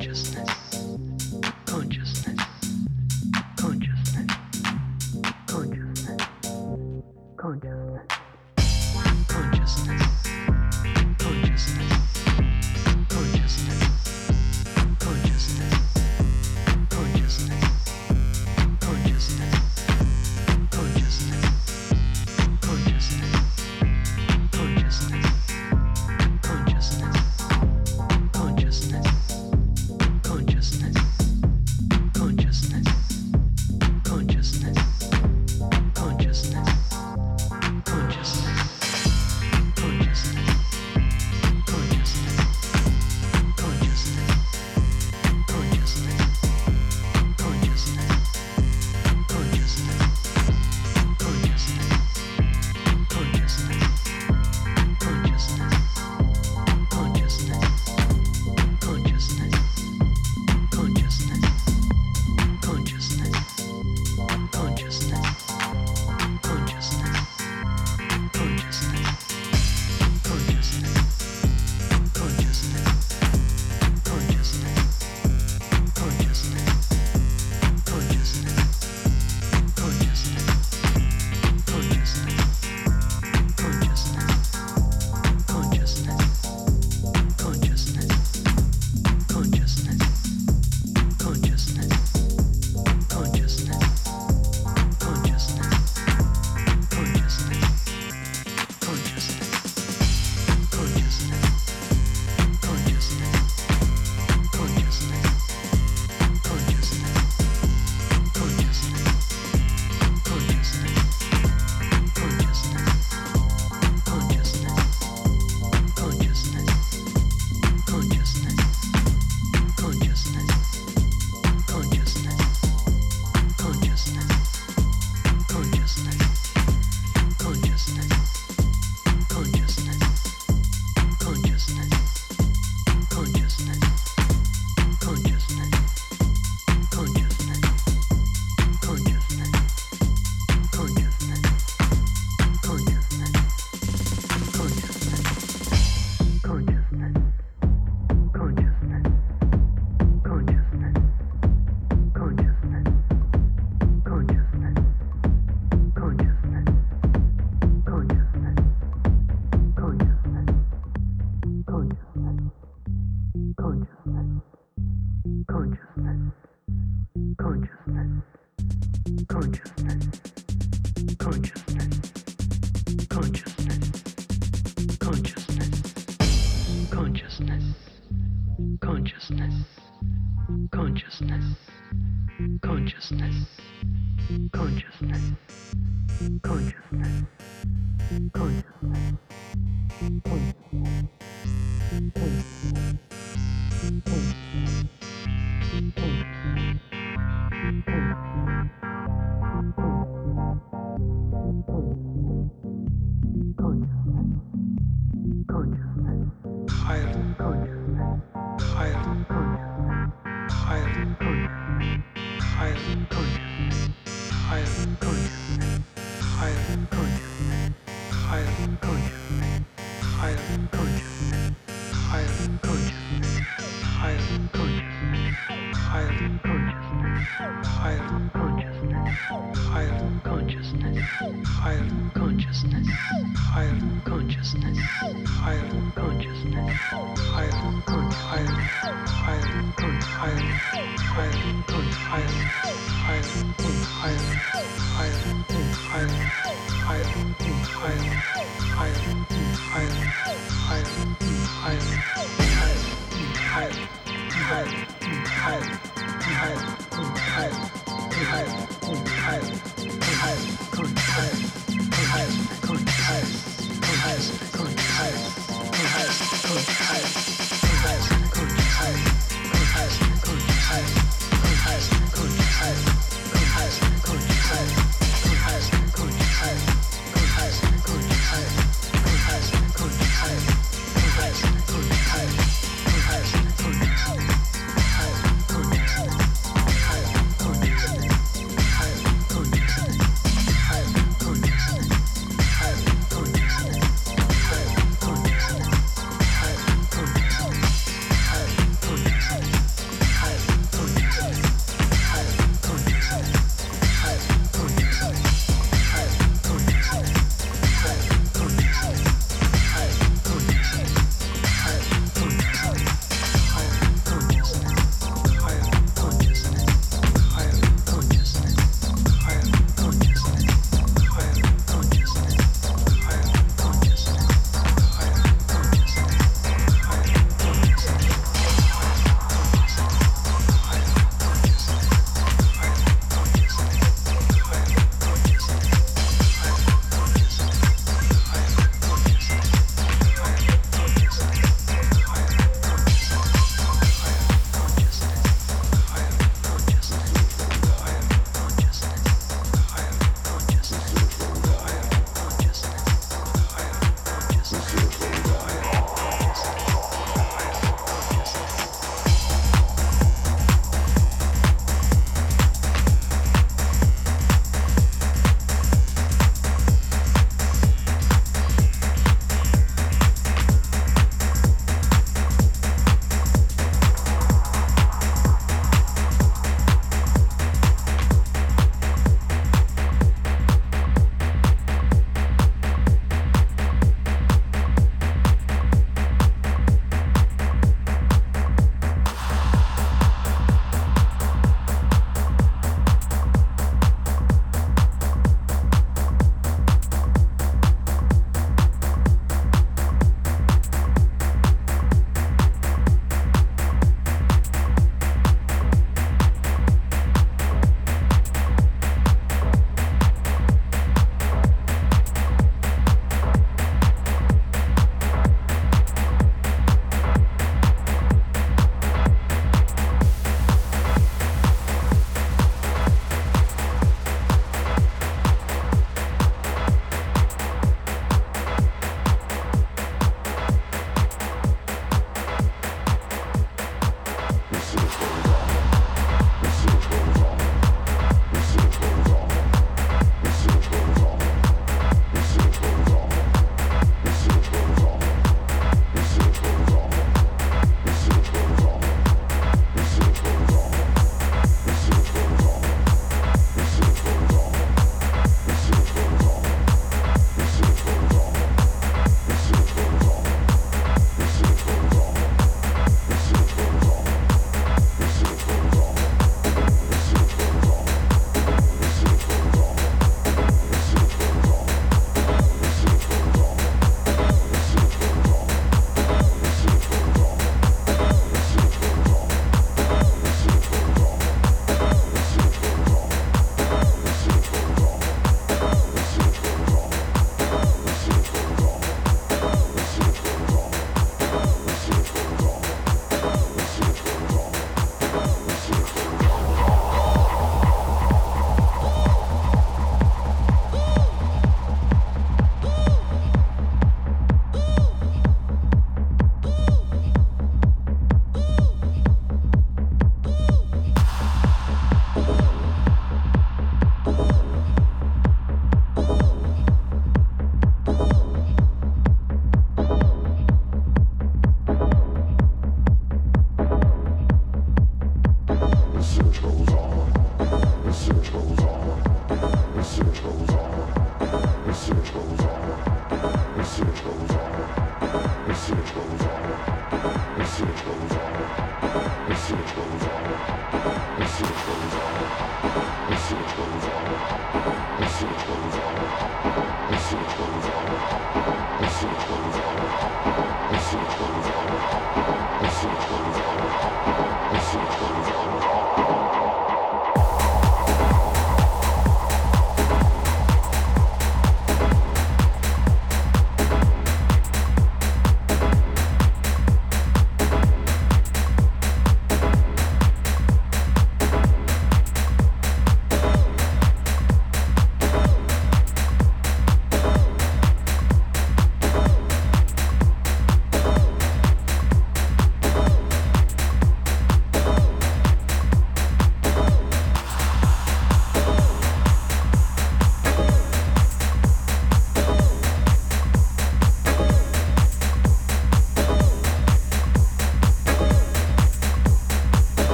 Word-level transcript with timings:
higher, 0.00 0.67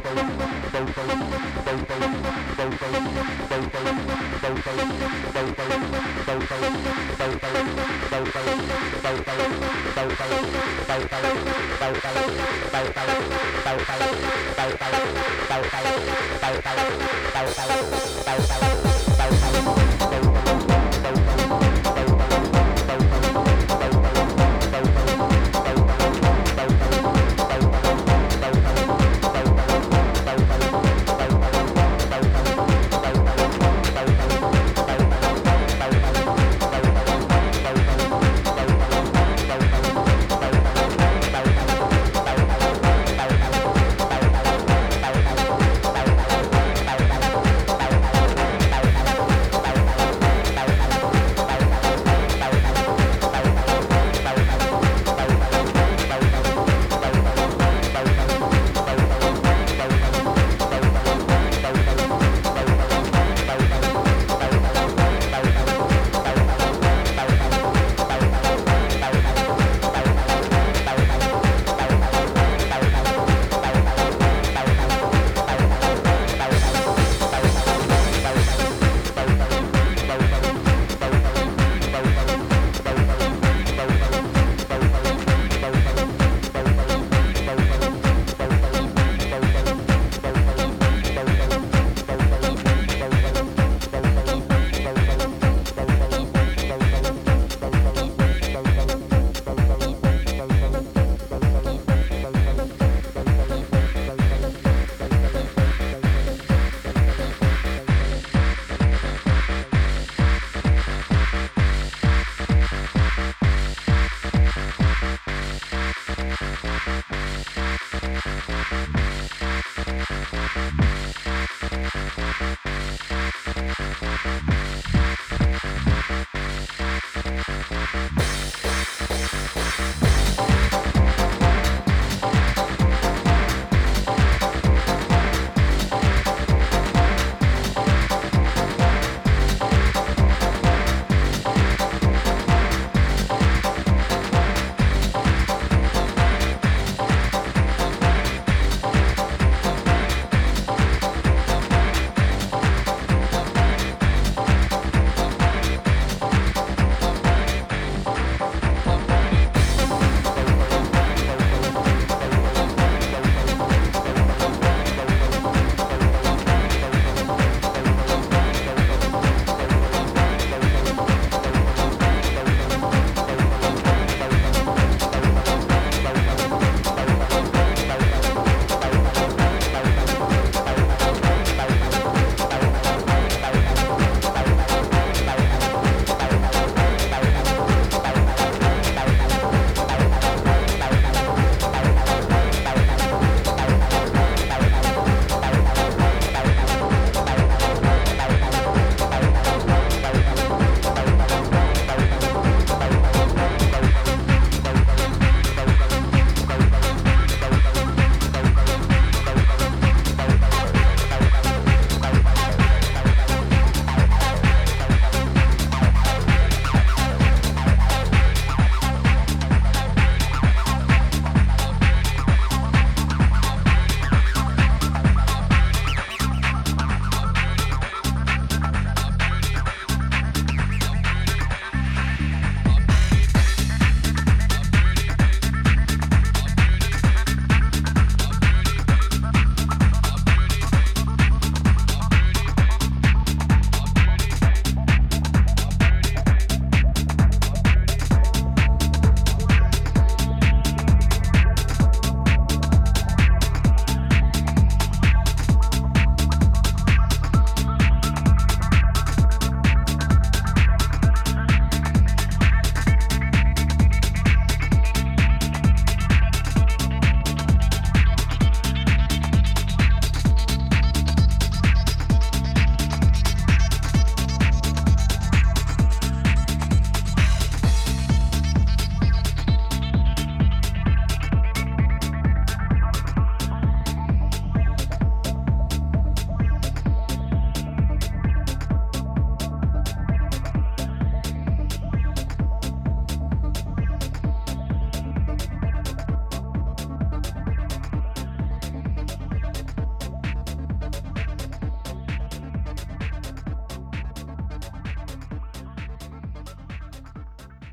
Bye. 0.00 0.32